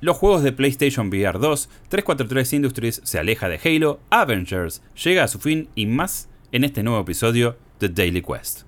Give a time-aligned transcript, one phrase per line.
[0.00, 5.28] los juegos de PlayStation VR 2, 343 Industries se aleja de Halo, Avengers llega a
[5.28, 8.62] su fin y más en este nuevo episodio de Daily Quest.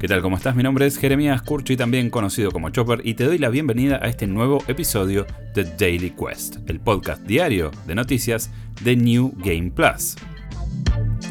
[0.00, 0.22] ¿Qué tal?
[0.22, 0.54] ¿Cómo estás?
[0.54, 4.06] Mi nombre es Jeremías Curchi, también conocido como Chopper, y te doy la bienvenida a
[4.06, 8.52] este nuevo episodio de Daily Quest, el podcast diario de noticias
[8.84, 10.14] de New Game Plus.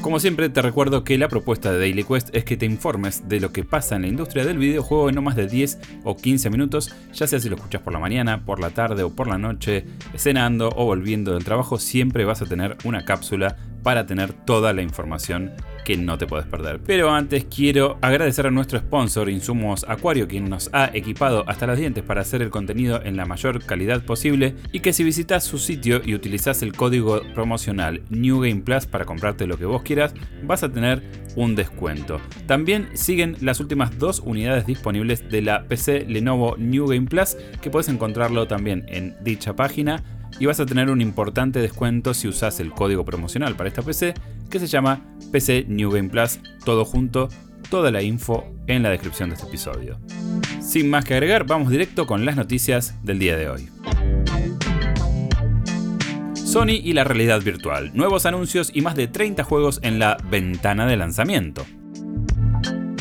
[0.02, 3.40] Como siempre, te recuerdo que la propuesta de Daily Quest es que te informes de
[3.42, 6.50] lo que pasa en la industria del videojuego en no más de 10 o 15
[6.50, 9.38] minutos, ya sea si lo escuchas por la mañana, por la tarde o por la
[9.38, 14.72] noche, cenando o volviendo del trabajo, siempre vas a tener una cápsula para tener toda
[14.72, 15.52] la información
[15.88, 16.82] que no te puedes perder.
[16.86, 21.80] Pero antes quiero agradecer a nuestro sponsor Insumos Acuario, quien nos ha equipado hasta los
[21.80, 25.58] dientes para hacer el contenido en la mayor calidad posible y que si visitas su
[25.58, 30.14] sitio y utilizas el código promocional New Game Plus para comprarte lo que vos quieras,
[30.44, 31.04] vas a tener
[31.38, 32.20] un descuento.
[32.48, 37.70] También siguen las últimas dos unidades disponibles de la PC Lenovo New Game Plus, que
[37.70, 40.04] puedes encontrarlo también en dicha página
[40.40, 44.14] y vas a tener un importante descuento si usas el código promocional para esta PC
[44.50, 47.30] que se llama PC New Game Plus, todo junto,
[47.70, 50.00] toda la info en la descripción de este episodio.
[50.62, 53.70] Sin más que agregar, vamos directo con las noticias del día de hoy.
[56.34, 60.86] Sony y la realidad virtual, nuevos anuncios y más de 30 juegos en la ventana
[60.86, 61.66] de lanzamiento.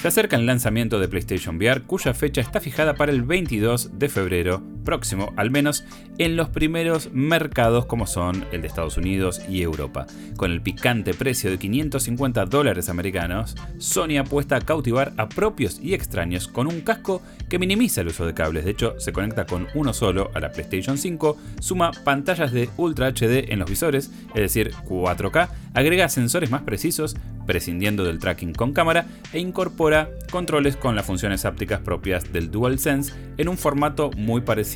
[0.00, 4.08] Se acerca el lanzamiento de PlayStation VR, cuya fecha está fijada para el 22 de
[4.08, 5.84] febrero próximo, al menos
[6.16, 10.06] en los primeros mercados como son el de Estados Unidos y Europa.
[10.38, 15.92] Con el picante precio de 550 dólares americanos, Sony apuesta a cautivar a propios y
[15.92, 17.20] extraños con un casco
[17.50, 18.64] que minimiza el uso de cables.
[18.64, 23.08] De hecho, se conecta con uno solo a la PlayStation 5, suma pantallas de Ultra
[23.08, 28.72] HD en los visores, es decir, 4K, agrega sensores más precisos, prescindiendo del tracking con
[28.72, 34.40] cámara e incorpora controles con las funciones ápticas propias del DualSense en un formato muy
[34.40, 34.75] parecido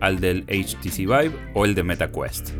[0.00, 2.50] al del HTC Vive o el de MetaQuest.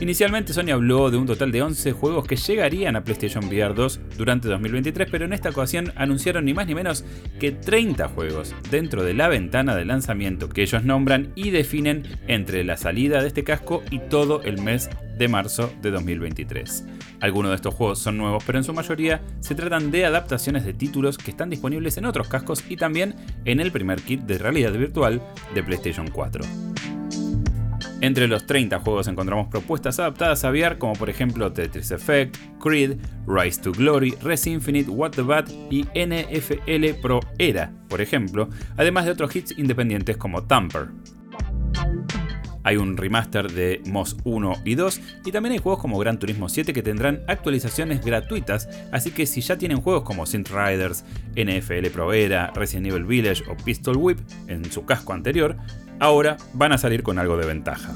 [0.00, 4.00] Inicialmente Sony habló de un total de 11 juegos que llegarían a PlayStation VR 2
[4.18, 7.04] durante 2023, pero en esta ocasión anunciaron ni más ni menos
[7.38, 12.64] que 30 juegos dentro de la ventana de lanzamiento que ellos nombran y definen entre
[12.64, 16.84] la salida de este casco y todo el mes de marzo de 2023.
[17.20, 20.74] Algunos de estos juegos son nuevos, pero en su mayoría se tratan de adaptaciones de
[20.74, 23.14] títulos que están disponibles en otros cascos y también
[23.44, 25.22] en el primer kit de realidad virtual
[25.54, 26.44] de PlayStation 4.
[28.04, 32.98] Entre los 30 juegos encontramos propuestas adaptadas a VR como por ejemplo Tetris Effect, Creed,
[33.26, 39.06] Rise to Glory, Res Infinite, What the Bat y NFL Pro Era, por ejemplo, además
[39.06, 40.88] de otros hits independientes como Tamper.
[42.64, 46.48] Hay un remaster de Moss 1 y 2 y también hay juegos como Gran Turismo
[46.48, 51.04] 7 que tendrán actualizaciones gratuitas, así que si ya tienen juegos como Synth Riders,
[51.36, 55.56] NFL Pro Era, Resident Evil Village o Pistol Whip en su casco anterior,
[56.00, 57.94] ahora van a salir con algo de ventaja.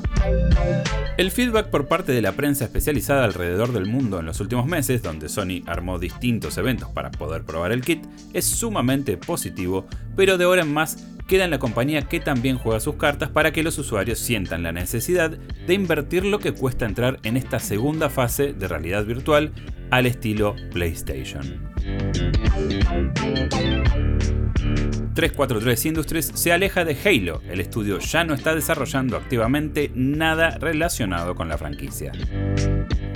[1.17, 5.03] El feedback por parte de la prensa especializada alrededor del mundo en los últimos meses,
[5.03, 10.45] donde Sony armó distintos eventos para poder probar el kit, es sumamente positivo, pero de
[10.45, 13.79] ahora en más queda en la compañía que también juega sus cartas para que los
[13.79, 18.67] usuarios sientan la necesidad de invertir lo que cuesta entrar en esta segunda fase de
[18.67, 19.53] realidad virtual
[19.91, 21.71] al estilo PlayStation.
[25.15, 27.43] 343 Industries se aleja de Halo.
[27.49, 32.13] El estudio ya no está desarrollando activamente nada relacionado con la franquicia.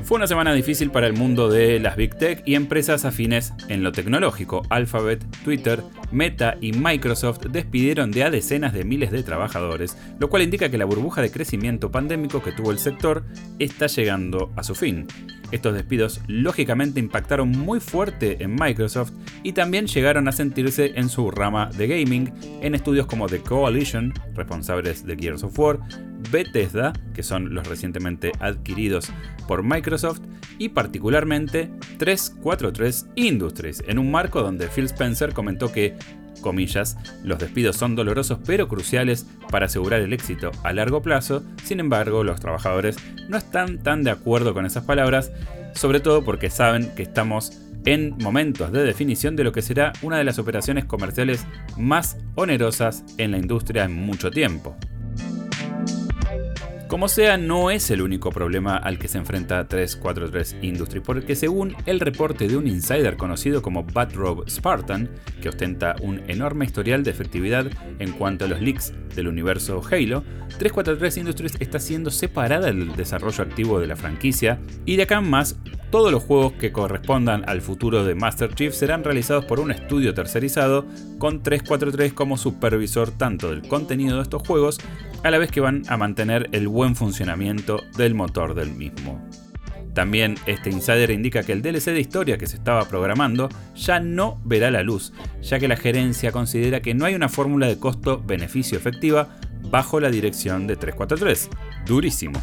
[0.05, 3.85] Fue una semana difícil para el mundo de las Big Tech y empresas afines en
[3.85, 4.63] lo tecnológico.
[4.69, 10.43] Alphabet, Twitter, Meta y Microsoft despidieron de a decenas de miles de trabajadores, lo cual
[10.43, 13.25] indica que la burbuja de crecimiento pandémico que tuvo el sector
[13.61, 15.07] está llegando a su fin.
[15.53, 19.13] Estos despidos lógicamente impactaron muy fuerte en Microsoft
[19.45, 24.13] y también llegaron a sentirse en su rama de gaming en estudios como The Coalition,
[24.35, 25.79] responsables de Gears of War,
[26.31, 29.11] Bethesda, que son los recientemente adquiridos
[29.49, 30.21] por Microsoft,
[30.59, 35.97] y particularmente 343 Industries, en un marco donde Phil Spencer comentó que
[36.41, 41.81] comillas, los despidos son dolorosos pero cruciales para asegurar el éxito a largo plazo, sin
[41.81, 42.97] embargo los trabajadores
[43.29, 45.33] no están tan de acuerdo con esas palabras,
[45.75, 50.19] sobre todo porque saben que estamos en momentos de definición de lo que será una
[50.19, 51.47] de las operaciones comerciales
[51.77, 54.77] más onerosas en la industria en mucho tiempo.
[56.93, 61.75] Como sea, no es el único problema al que se enfrenta 343 Industries, porque según
[61.87, 65.09] el reporte de un insider conocido como Batrobe Spartan,
[65.41, 67.65] que ostenta un enorme historial de efectividad
[67.99, 70.23] en cuanto a los leaks del universo Halo,
[70.59, 75.31] 343 Industries está siendo separada del desarrollo activo de la franquicia y de acá en
[75.31, 75.57] más
[75.93, 80.15] todos los juegos que correspondan al futuro de Master Chief serán realizados por un estudio
[80.15, 80.87] tercerizado
[81.19, 84.81] con 343 como supervisor tanto del contenido de estos juegos,
[85.23, 89.23] a la vez que van a mantener el buen funcionamiento del motor del mismo.
[89.93, 94.41] También este insider indica que el DLC de historia que se estaba programando ya no
[94.47, 95.13] verá la luz,
[95.43, 99.37] ya que la gerencia considera que no hay una fórmula de costo-beneficio efectiva
[99.71, 101.51] bajo la dirección de 343.
[101.85, 102.41] Durísimo.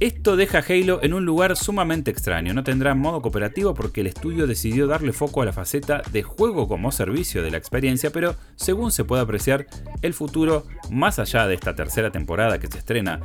[0.00, 4.08] Esto deja a Halo en un lugar sumamente extraño, no tendrá modo cooperativo porque el
[4.08, 8.34] estudio decidió darle foco a la faceta de juego como servicio de la experiencia, pero
[8.56, 9.66] según se puede apreciar,
[10.02, 13.20] el futuro, más allá de esta tercera temporada que se estrena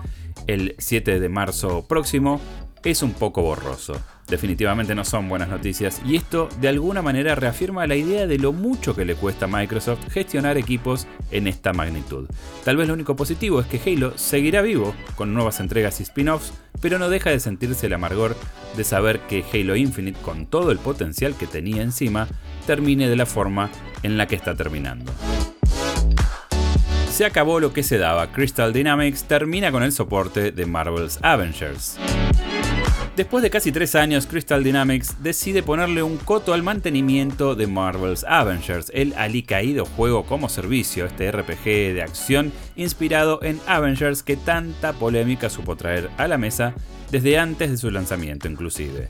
[0.45, 2.39] el 7 de marzo próximo,
[2.84, 4.00] es un poco borroso.
[4.28, 8.54] Definitivamente no son buenas noticias y esto de alguna manera reafirma la idea de lo
[8.54, 12.28] mucho que le cuesta a Microsoft gestionar equipos en esta magnitud.
[12.64, 16.54] Tal vez lo único positivo es que Halo seguirá vivo con nuevas entregas y spin-offs,
[16.80, 18.36] pero no deja de sentirse el amargor
[18.78, 22.28] de saber que Halo Infinite, con todo el potencial que tenía encima,
[22.68, 23.72] termine de la forma
[24.04, 25.12] en la que está terminando.
[27.10, 31.98] Se acabó lo que se daba, Crystal Dynamics termina con el soporte de Marvel's Avengers.
[33.19, 38.24] Después de casi tres años, Crystal Dynamics decide ponerle un coto al mantenimiento de Marvel's
[38.24, 44.94] Avengers, el alicaído juego como servicio, este RPG de acción inspirado en Avengers que tanta
[44.94, 46.74] polémica supo traer a la mesa
[47.12, 49.10] desde antes de su lanzamiento inclusive.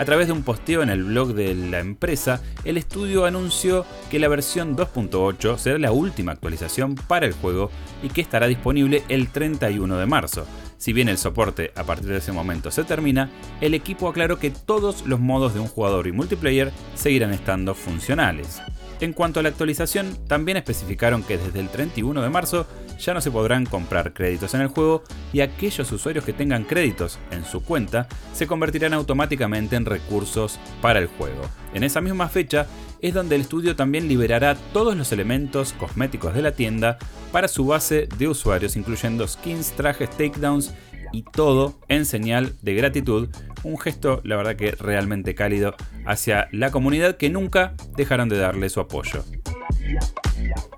[0.00, 4.18] A través de un posteo en el blog de la empresa, el estudio anunció que
[4.18, 7.70] la versión 2.8 será la última actualización para el juego
[8.02, 10.46] y que estará disponible el 31 de marzo.
[10.78, 13.28] Si bien el soporte a partir de ese momento se termina,
[13.60, 18.62] el equipo aclaró que todos los modos de un jugador y multiplayer seguirán estando funcionales.
[19.00, 22.66] En cuanto a la actualización, también especificaron que desde el 31 de marzo
[22.98, 27.18] ya no se podrán comprar créditos en el juego y aquellos usuarios que tengan créditos
[27.30, 31.40] en su cuenta se convertirán automáticamente en recursos para el juego.
[31.72, 32.66] En esa misma fecha
[33.00, 36.98] es donde el estudio también liberará todos los elementos cosméticos de la tienda
[37.32, 40.74] para su base de usuarios, incluyendo skins, trajes, takedowns
[41.12, 43.28] y todo en señal de gratitud.
[43.62, 45.74] Un gesto, la verdad que realmente cálido
[46.06, 49.24] hacia la comunidad que nunca dejaron de darle su apoyo.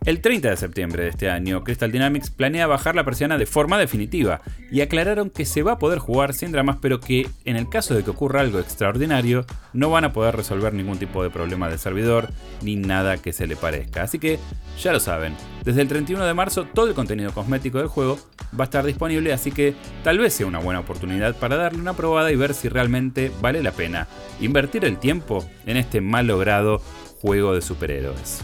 [0.04, 3.78] El 30 de septiembre de este año, Crystal Dynamics planea bajar la persiana de forma
[3.78, 4.40] definitiva
[4.72, 7.94] y aclararon que se va a poder jugar sin dramas, pero que en el caso
[7.94, 11.78] de que ocurra algo extraordinario, no van a poder resolver ningún tipo de problema del
[11.78, 12.30] servidor
[12.62, 14.02] ni nada que se le parezca.
[14.02, 14.40] Así que
[14.82, 18.18] ya lo saben, desde el 31 de marzo todo el contenido cosmético del juego
[18.58, 21.94] va a estar disponible, así que tal vez sea una buena oportunidad para darle una
[21.94, 24.08] probada y ver si realmente vale la pena
[24.40, 26.82] invertir el tiempo en este mal logrado
[27.20, 28.42] juego de superhéroes.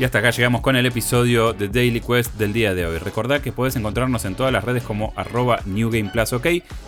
[0.00, 2.96] Y hasta acá llegamos con el episodio de Daily Quest del día de hoy.
[2.96, 6.32] Recordad que puedes encontrarnos en todas las redes como arroba NewGamePlus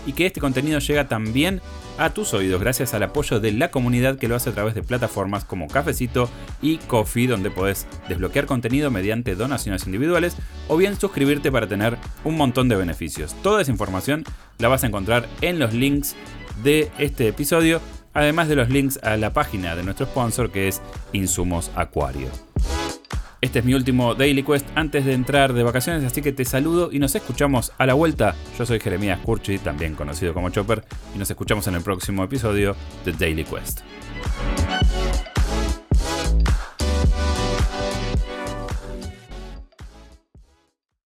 [0.06, 1.60] y que este contenido llega también
[1.98, 4.82] a tus oídos gracias al apoyo de la comunidad que lo hace a través de
[4.82, 6.30] plataformas como Cafecito
[6.62, 10.34] y Coffee donde puedes desbloquear contenido mediante donaciones individuales
[10.68, 13.36] o bien suscribirte para tener un montón de beneficios.
[13.42, 14.24] Toda esa información
[14.56, 16.16] la vas a encontrar en los links
[16.64, 17.82] de este episodio,
[18.14, 20.80] además de los links a la página de nuestro sponsor que es
[21.12, 22.51] Insumos Acuario.
[23.42, 26.90] Este es mi último Daily Quest antes de entrar de vacaciones, así que te saludo
[26.92, 28.36] y nos escuchamos a la vuelta.
[28.56, 32.76] Yo soy Jeremías Curchi, también conocido como Chopper, y nos escuchamos en el próximo episodio
[33.04, 33.80] de Daily Quest.